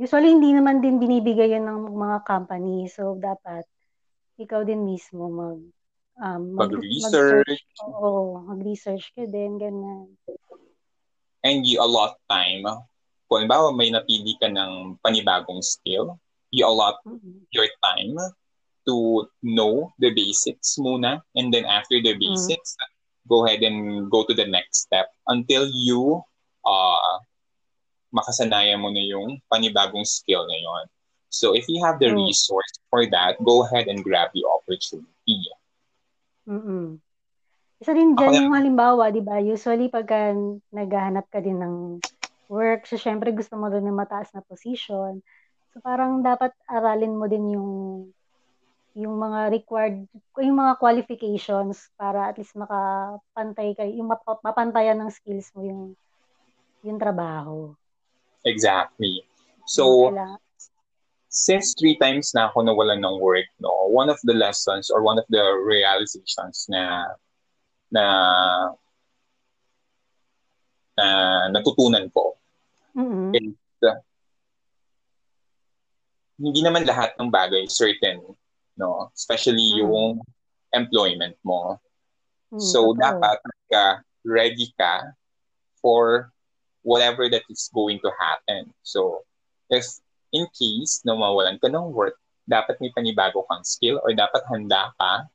[0.01, 2.89] Usually, hindi naman din binibigay yan ng mga company.
[2.89, 3.63] So, dapat
[4.41, 5.61] ikaw din mismo mag
[6.17, 7.61] um, mag, mag-research.
[7.79, 10.09] Mag Oo, mag-research ka din, ganyan.
[11.45, 12.65] And you allot time.
[13.29, 16.17] Kung ba may napili ka ng panibagong skill,
[16.49, 17.45] you allot mm-hmm.
[17.53, 18.17] your time
[18.87, 22.19] to know the basics muna and then after the mm.
[22.19, 22.89] basics mm.
[23.29, 26.21] go ahead and go to the next step until you
[26.65, 27.17] uh
[28.11, 30.85] makasanayan mo na yung panibagong skill na yon.
[31.31, 32.19] So if you have the mm.
[32.27, 35.47] resource for that, go ahead and grab the opportunity.
[36.43, 36.99] Mm-mm.
[37.81, 39.39] Isa rin dyan yung halimbawa, di ba?
[39.39, 40.35] Usually pagka
[40.75, 41.75] naghahanap ka din ng
[42.51, 45.23] work, so syempre gusto mo rin ng mataas na position.
[45.71, 47.69] So parang dapat aralin mo din yung
[48.95, 50.03] yung mga required,
[50.39, 54.11] yung mga qualifications para at least makapantay kayo, yung
[54.43, 55.81] mapantayan ng skills mo yung
[56.83, 57.71] yung trabaho.
[58.43, 59.23] Exactly.
[59.69, 60.11] So,
[61.31, 65.15] since three times na ako nawalan ng work, no, one of the lessons or one
[65.15, 67.15] of the realizations na
[67.93, 68.03] na
[70.99, 71.07] na
[71.55, 72.35] natutunan ko
[72.97, 73.31] mm-hmm.
[73.39, 73.55] is
[73.87, 73.99] uh,
[76.41, 78.19] hindi naman lahat ng bagay certain,
[78.81, 79.13] no?
[79.13, 79.85] Especially mm-hmm.
[79.85, 80.25] yung
[80.73, 81.77] employment mo.
[82.49, 82.65] Mm-hmm.
[82.65, 83.37] So, dapat
[83.69, 85.13] ka ready ka
[85.79, 86.33] for
[86.81, 88.73] whatever that is going to happen.
[88.81, 89.21] So,
[89.69, 89.85] if
[90.33, 92.17] in case na mawalan ka ng work,
[92.49, 95.29] dapat may panibago kang skill or dapat handa ka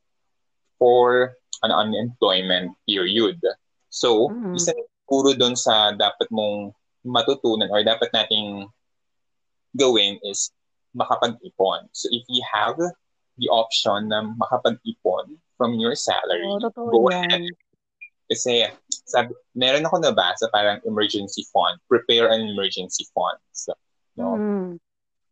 [0.77, 1.33] for
[1.65, 3.41] an unemployment period.
[3.89, 4.59] So, mm-hmm.
[4.59, 4.77] isa
[5.09, 6.75] puro doon sa dapat mong
[7.07, 8.69] matutunan or dapat nating
[9.79, 10.51] gawin is
[10.93, 11.89] makapag-ipon.
[11.97, 12.77] So, if you have
[13.37, 17.29] the option na makapag-ipon from your salary, oh, go yan.
[17.29, 17.53] ahead
[18.27, 18.67] kasi
[19.07, 23.39] sabi, meron ako nabasa parang emergency fund, prepare an emergency fund.
[23.55, 23.73] So,
[24.19, 24.35] no?
[24.35, 24.71] Mm.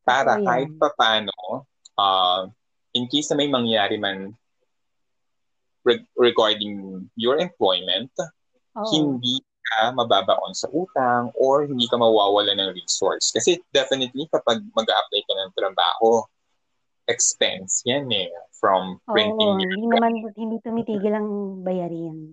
[0.07, 1.67] Para oh, kahit pa paano,
[1.99, 2.47] uh,
[2.95, 4.31] in case na may mangyari man
[5.83, 8.14] re- regarding your employment,
[8.79, 8.87] oh.
[8.95, 9.43] hindi
[9.75, 13.35] ka mababaon sa utang or hindi ka mawawala ng resource.
[13.35, 16.23] Kasi definitely kapag mag-apply ka ng trabaho,
[17.09, 18.31] expense yan eh.
[18.61, 19.71] From printing Oo, your...
[19.77, 22.33] hindi naman, hindi tumitigil ang bayarin.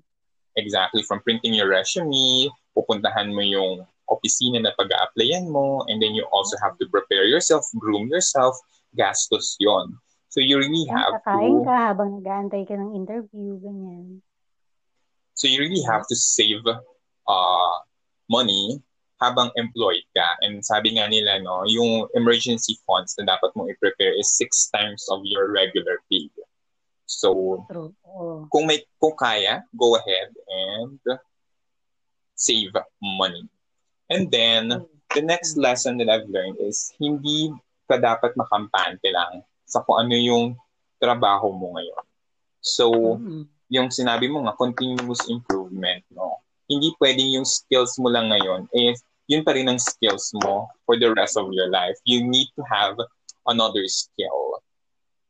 [0.56, 1.04] Exactly.
[1.04, 6.60] From printing your resume, pupuntahan mo yung opisina na pag-a-applyan mo, and then you also
[6.60, 8.56] have to prepare yourself, groom yourself,
[8.96, 9.96] gastos yon.
[10.32, 11.68] So you really Yan, have kakain to...
[11.68, 14.24] ka habang nag-aantay ka ng interview, ganyan.
[15.36, 17.76] So you really have to save uh,
[18.28, 18.84] money
[19.22, 20.26] habang employed ka.
[20.42, 25.06] And sabi nga nila, no, yung emergency funds na dapat mong i-prepare is six times
[25.14, 26.26] of your regular pay.
[27.06, 28.48] So, Oh.
[28.50, 30.98] kung may kung kaya, go ahead and
[32.34, 33.46] save money.
[34.10, 34.90] And then, mm.
[35.14, 37.54] the next lesson that I've learned is hindi
[37.86, 40.58] ka dapat makampante lang sa kung ano yung
[40.98, 42.04] trabaho mo ngayon.
[42.64, 43.44] So, mm-hmm.
[43.70, 46.40] yung sinabi mo nga, continuous improvement, no?
[46.72, 48.96] Hindi pwedeng yung skills mo lang ngayon, eh,
[49.32, 51.96] yun pa rin ang skills mo for the rest of your life.
[52.04, 53.00] You need to have
[53.48, 54.60] another skill.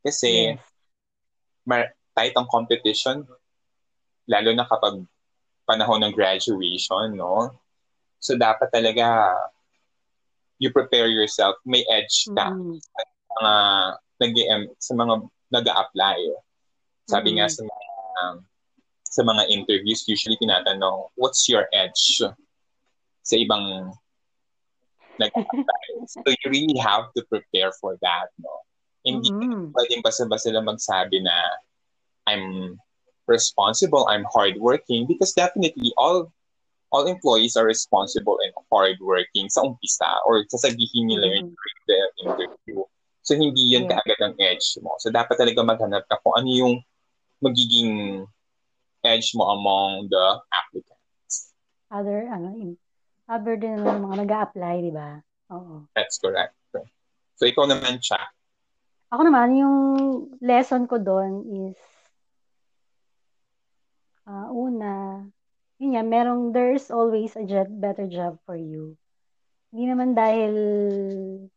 [0.02, 0.72] Kasi, yes
[1.66, 3.24] mar- tight ang competition,
[4.28, 5.02] lalo na kapag
[5.64, 7.54] panahon ng graduation, no?
[8.22, 9.34] So, dapat talaga
[10.62, 12.78] you prepare yourself, may edge ka mm-hmm.
[12.78, 13.00] sa
[13.34, 13.54] mga
[14.22, 14.32] nag
[14.78, 15.14] sa mga
[15.50, 16.18] nag-a-apply.
[17.10, 17.38] Sabi mm-hmm.
[17.42, 17.86] nga sa mga
[18.22, 18.36] um,
[19.02, 22.22] sa mga interviews, usually tinatanong, what's your edge
[23.22, 23.94] sa ibang
[25.18, 25.84] nag-apply?
[26.10, 28.52] so you really have to prepare for that, no?
[29.02, 29.74] Hindi mm-hmm.
[29.74, 31.34] pwedeng basta-basta lang magsabi na
[32.30, 32.78] I'm
[33.26, 36.30] responsible, I'm hardworking because definitely all
[36.92, 41.50] all employees are responsible and hardworking sa umpisa or sasabihin nila mm-hmm.
[41.50, 42.78] yun during the interview.
[43.22, 43.96] So, hindi yun yeah.
[43.96, 44.98] kaagad ang edge mo.
[44.98, 46.74] So, dapat talaga maghanap ka kung ano yung
[47.40, 48.26] magiging
[49.02, 51.54] edge mo among the applicants.
[51.88, 52.76] Other, ano,
[53.32, 55.16] other din ng mga nag apply di ba?
[55.48, 55.88] Oo.
[55.96, 56.52] That's correct.
[57.42, 58.30] So, ikaw naman, Cha.
[59.10, 59.76] Ako naman, yung
[60.38, 61.80] lesson ko doon is,
[64.30, 65.26] uh, una,
[65.82, 68.94] yun yan, merong, there's always a job, better job for you.
[69.74, 70.54] Hindi naman dahil,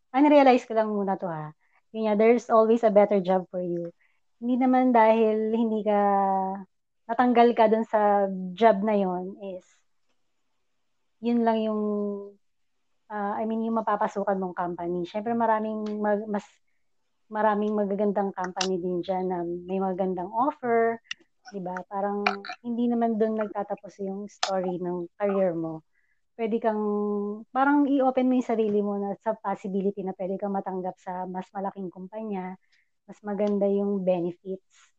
[0.10, 1.54] ah, realize ko lang muna to ha.
[1.94, 3.94] Yun yan, there's always a better job for you.
[4.42, 6.02] Hindi naman dahil hindi ka,
[7.14, 8.26] natanggal ka dun sa
[8.58, 9.64] job na yon is,
[11.26, 11.82] yun lang yung,
[13.10, 15.10] uh, I mean, yung mapapasukan mong company.
[15.10, 16.46] Siyempre, maraming mag, mas
[17.30, 21.02] maraming magagandang company din dyan na may magandang offer,
[21.50, 21.74] 'di ba?
[21.90, 22.22] Parang
[22.62, 25.82] hindi naman doon nagtatapos yung story ng career mo.
[26.38, 26.84] Pwede kang
[27.50, 31.48] parang i-open mo yung sarili mo na sa possibility na pwede kang matanggap sa mas
[31.56, 32.54] malaking kumpanya,
[33.10, 34.94] mas maganda yung benefits.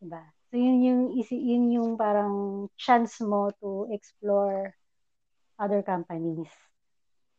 [0.00, 0.24] 'Di ba?
[0.48, 4.72] So yun yung yun yung parang chance mo to explore
[5.58, 6.50] other companies.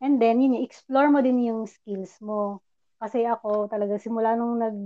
[0.00, 2.60] And then, yun, explore mo din yung skills mo
[2.96, 4.76] kasi ako talaga simula nung nag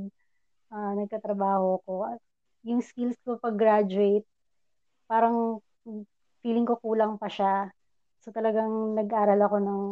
[0.71, 2.19] uh, nagkatrabaho ko,
[2.67, 4.27] yung skills ko pag graduate,
[5.11, 5.59] parang
[6.43, 7.71] feeling ko kulang pa siya.
[8.21, 9.83] So talagang nag-aral ako ng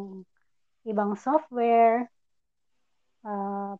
[0.90, 2.06] ibang software.
[3.24, 3.74] Uh,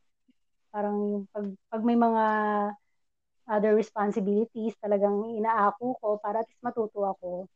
[0.72, 2.24] parang yung pag, pag may mga
[3.48, 7.48] other responsibilities, talagang inaako ko para at least matuto ako.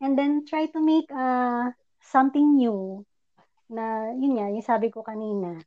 [0.00, 1.72] And then try to make uh,
[2.04, 3.04] something new
[3.66, 5.58] na yun nga, yung sabi ko kanina,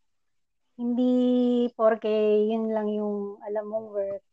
[0.79, 4.23] hindi porke yun lang yung alam mong work,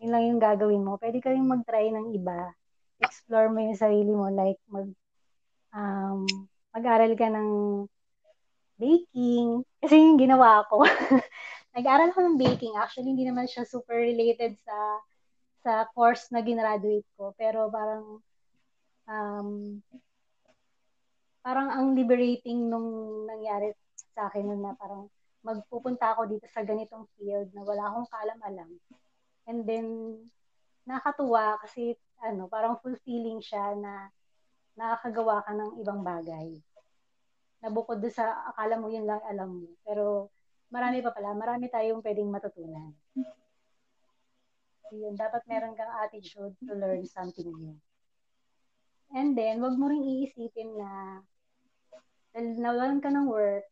[0.00, 0.96] yun lang yung gagawin mo.
[0.96, 2.54] Pwede ka rin mag-try ng iba.
[3.02, 4.88] Explore mo yung sarili mo, like mag
[5.76, 6.24] um,
[6.72, 7.50] mag-aral ka ng
[8.80, 9.62] baking.
[9.82, 10.82] Kasi yung ginawa ko.
[11.76, 12.74] Nag-aral ako ng baking.
[12.78, 14.78] Actually, hindi naman siya super related sa
[15.64, 17.34] sa course na ginaduate ko.
[17.36, 18.22] Pero parang
[19.08, 19.80] um,
[21.44, 23.76] parang ang liberating nung nangyari
[24.16, 25.12] sa akin na parang
[25.44, 28.70] magpupunta ako dito sa ganitong field na wala akong kalam-alam.
[29.44, 29.86] And then,
[30.88, 34.08] nakatuwa kasi ano, parang fulfilling siya na
[34.74, 36.56] nakakagawa ka ng ibang bagay.
[37.60, 39.68] Nabukod doon sa akala mo yun lang alam mo.
[39.84, 40.32] Pero
[40.72, 42.92] marami pa pala, marami tayong pwedeng matutunan.
[44.94, 47.76] Yun, dapat meron kang attitude to learn something new.
[49.14, 51.22] And then, wag mo rin iisipin na
[52.34, 53.62] dahil nawalan ka ng work,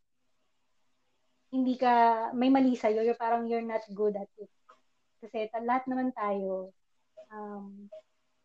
[1.51, 4.49] hindi ka, may mali sa'yo, you're parang you're not good at it.
[5.19, 6.71] Kasi lahat naman tayo,
[7.35, 7.91] um,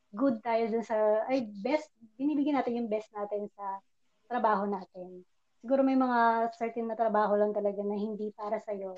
[0.10, 3.78] good tayo dun sa, ay, best, binibigyan natin yung best natin sa
[4.26, 5.22] trabaho natin.
[5.62, 8.98] Siguro may mga certain na trabaho lang talaga na hindi para sa'yo,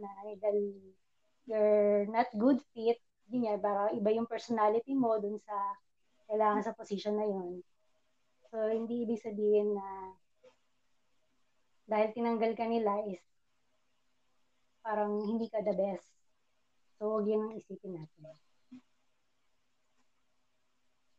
[0.00, 0.08] na
[0.40, 0.72] dahil
[1.44, 2.96] you're not good fit,
[3.28, 5.54] yun nga, para iba yung personality mo dun sa
[6.26, 7.62] kailangan sa position na yun.
[8.50, 9.86] So, hindi ibig sabihin na
[11.86, 13.22] dahil tinanggal ka nila is
[14.82, 16.06] parang hindi ka the best.
[16.98, 18.34] So, huwag yun ang isipin natin.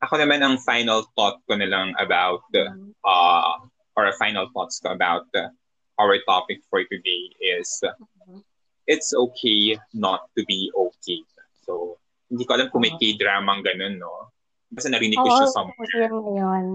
[0.03, 2.93] Ako naman ang final thought ko na lang about the, mm-hmm.
[3.01, 3.57] uh,
[3.97, 5.49] or a final thoughts ko about the,
[5.97, 8.39] our topic for today is mm-hmm.
[8.85, 11.25] it's okay not to be okay.
[11.65, 11.97] So,
[12.29, 13.17] hindi ko alam kung may mm-hmm.
[13.17, 14.31] K-drama ganun, no?
[14.77, 16.05] Basta narinig ko siya somewhere.
[16.13, 16.65] Oo, yun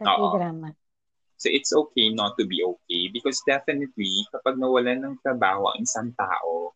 [0.00, 0.68] sa K-drama.
[1.40, 6.12] So it's okay not to be okay because definitely kapag nawalan ng trabaho ang isang
[6.16, 6.72] tao,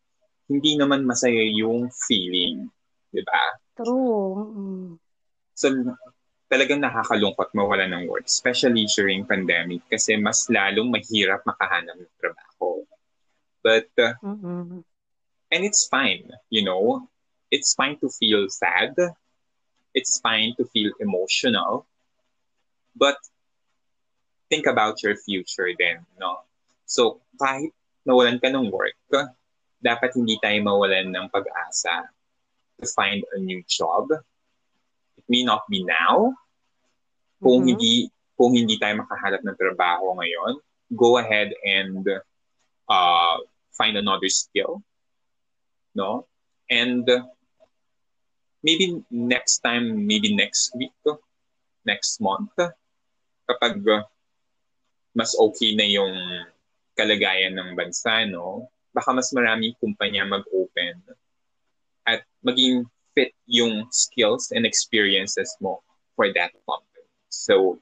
[0.48, 2.68] hindi naman masaya yung feeling,
[3.12, 3.44] 'di ba?
[3.76, 4.44] True.
[4.52, 4.88] Mm.
[5.56, 5.72] So
[6.48, 12.84] talagang nakakalungkot mawalan ng work, especially during pandemic kasi mas lalong mahirap makahanap ng trabaho.
[13.64, 14.84] But uh, mm-hmm.
[15.52, 17.08] and it's fine, you know.
[17.52, 18.96] It's fine to feel sad.
[19.94, 21.86] It's fine to feel emotional.
[22.94, 23.16] But
[24.50, 26.42] think about your future then, no?
[26.86, 27.70] So, kahit
[28.06, 28.94] nawalan ka ng work,
[29.80, 32.06] dapat hindi tayo mawalan ng pag-asa
[32.80, 34.10] to find a new job.
[35.16, 36.34] It may not be now.
[37.42, 37.68] Kung mm-hmm.
[37.76, 37.94] hindi
[38.34, 40.58] kung hindi tayo makahanap ng trabaho ngayon,
[40.94, 42.02] go ahead and
[42.90, 43.36] uh,
[43.78, 44.82] find another skill.
[45.94, 46.26] No?
[46.66, 47.06] And
[48.64, 50.96] maybe next time, maybe next week,
[51.84, 52.56] next month,
[53.44, 53.84] kapag
[55.12, 56.16] mas okay na yung
[56.96, 58.72] kalagayan ng bansa, no?
[58.96, 61.04] Baka mas marami kumpanya mag-open
[62.08, 65.84] at maging fit yung skills and experiences mo
[66.16, 67.06] for that company.
[67.28, 67.78] So,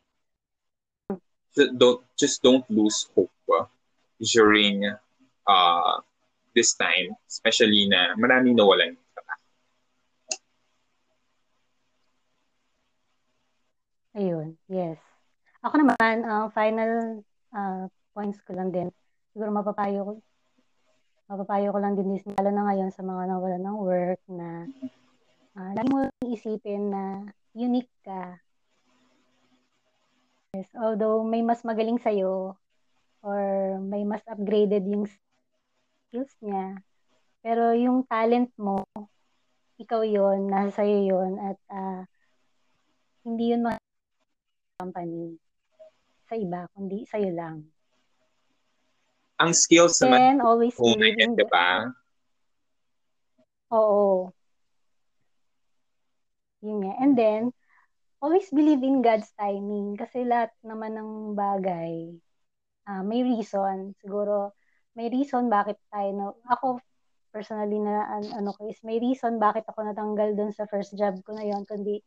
[1.78, 3.68] don't just don't lose hope uh,
[4.18, 4.88] during
[5.46, 5.94] uh,
[6.56, 8.96] this time, especially na maraming nawalan
[14.12, 15.00] Ayun, yes.
[15.64, 15.96] Ako naman,
[16.28, 17.24] ang uh, final
[17.56, 18.92] uh, points ko lang din,
[19.32, 20.12] siguro mapapayo ko,
[21.32, 24.68] mapapayo ko lang din is, lalo na ngayon sa mga nawalan ng work na
[25.56, 27.24] uh, lagi mo isipin na
[27.56, 28.36] unique ka.
[30.52, 32.52] Yes, although may mas magaling sa'yo
[33.24, 33.42] or
[33.80, 36.76] may mas upgraded yung skills niya,
[37.40, 38.84] pero yung talent mo,
[39.80, 42.04] ikaw yon nasa sa'yo yon at uh,
[43.24, 43.81] hindi yun mga
[44.82, 45.38] company
[46.26, 47.62] sa iba, kundi sa'yo lang.
[49.38, 51.86] Ang skills naman, always believe in di ba?
[53.70, 54.34] Oo.
[56.62, 56.92] Yun nga.
[57.02, 57.42] And then,
[58.22, 62.22] always believe in God's timing kasi lahat naman ng bagay
[62.86, 63.94] uh, may reason.
[63.98, 64.54] Siguro,
[64.94, 66.78] may reason bakit tayo, no, ako
[67.32, 71.16] personally na an, ano ko is may reason bakit ako natanggal dun sa first job
[71.24, 72.04] ko na yon kundi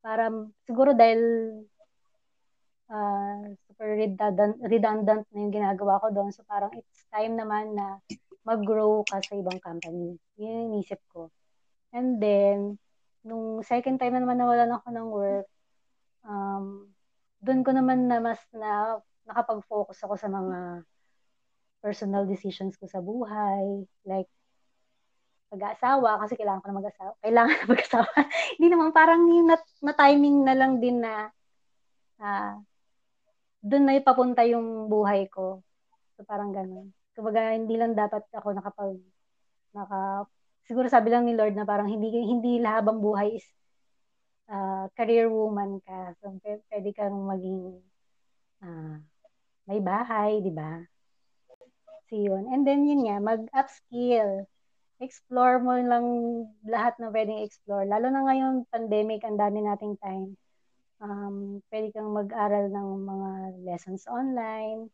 [0.00, 0.32] para
[0.64, 1.20] siguro dahil
[2.92, 6.30] uh, super redundant, redundant na yung ginagawa ko doon.
[6.30, 7.98] So parang it's time naman na
[8.44, 10.20] mag-grow ka sa ibang company.
[10.36, 11.32] Yun yung inisip ko.
[11.96, 12.76] And then,
[13.24, 15.48] nung second time na naman nawalan ako ng work,
[16.26, 16.90] um,
[17.42, 20.82] doon ko naman na mas na nakapag-focus ako sa mga
[21.82, 23.86] personal decisions ko sa buhay.
[24.06, 24.30] Like,
[25.52, 27.12] pag-aasawa, kasi kailangan ko na mag-asawa.
[27.20, 28.12] Kailangan na mag-asawa.
[28.56, 31.28] Hindi naman, parang yung na, na timing na lang din na
[32.22, 32.56] uh,
[33.62, 35.62] doon na ipapunta yung buhay ko.
[36.18, 36.90] So parang ganun.
[37.14, 38.98] Kumbaga hindi lang dapat ako nakapag
[39.72, 40.28] naka
[40.68, 43.46] siguro sabi lang ni Lord na parang hindi hindi lahabang buhay is
[44.52, 46.14] uh, career woman ka.
[46.20, 47.80] So pwede kang maging
[48.62, 48.96] uh,
[49.66, 50.82] may bahay, di ba?
[52.10, 52.50] So yun.
[52.50, 54.46] And then yun nga, mag-upskill.
[55.02, 56.06] Explore mo lang
[56.62, 57.88] lahat na pwedeng explore.
[57.88, 60.38] Lalo na ngayon, pandemic, ang dami nating time.
[61.02, 63.30] Um, pwede kang mag-aral ng mga
[63.66, 64.86] lessons online.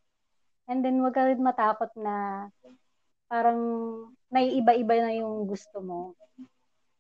[0.65, 2.49] And then, wag ka rin matakot na
[3.29, 3.61] parang
[4.33, 6.17] naiiba-iba na yung gusto mo.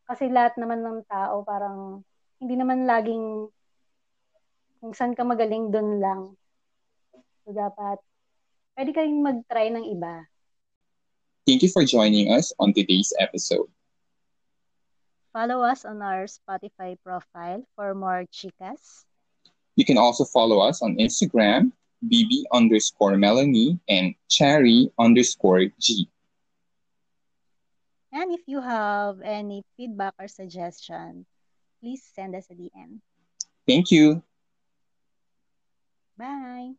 [0.04, 2.04] Kasi lahat naman ng tao parang
[2.40, 3.48] hindi naman laging
[4.78, 6.22] kung saan ka magaling doon lang.
[7.44, 7.98] So dapat
[8.76, 10.28] pwede ka rin mag-try ng iba.
[11.48, 13.72] Thank you for joining us on today's episode.
[15.32, 19.04] Follow us on our Spotify profile for more chicas.
[19.76, 21.72] You can also follow us on Instagram,
[22.02, 26.08] bb underscore Melanie and cherry underscore G.
[28.12, 31.26] And if you have any feedback or suggestion,
[31.80, 33.00] please send us a DM.
[33.66, 34.22] Thank you.
[36.16, 36.72] Bye.